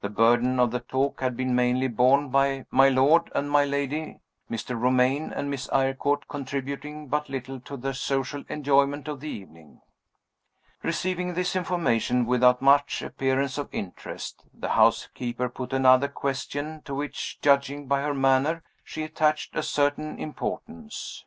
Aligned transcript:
The 0.00 0.08
burden 0.08 0.58
of 0.58 0.70
the 0.70 0.80
talk 0.80 1.20
had 1.20 1.36
been 1.36 1.54
mainly 1.54 1.86
borne 1.86 2.30
by 2.30 2.64
my 2.70 2.88
lord 2.88 3.30
and 3.34 3.50
my 3.50 3.66
lady, 3.66 4.18
Mr. 4.50 4.70
Romayne 4.74 5.34
and 5.34 5.50
Miss 5.50 5.68
Eyrecourt 5.68 6.28
contributing 6.28 7.08
but 7.08 7.28
little 7.28 7.60
to 7.60 7.76
the 7.76 7.92
social 7.92 8.42
enjoyment 8.48 9.06
of 9.06 9.20
the 9.20 9.28
evening. 9.28 9.82
Receiving 10.82 11.34
this 11.34 11.54
information 11.54 12.24
without 12.24 12.62
much 12.62 13.02
appearance 13.02 13.58
of 13.58 13.68
interest, 13.70 14.44
the 14.54 14.70
housekeeper 14.70 15.50
put 15.50 15.74
another 15.74 16.08
question, 16.08 16.80
to 16.86 16.94
which, 16.94 17.38
judging 17.42 17.86
by 17.86 18.00
her 18.00 18.14
manner, 18.14 18.62
she 18.82 19.02
attached 19.02 19.54
a 19.54 19.62
certain 19.62 20.18
importance. 20.18 21.26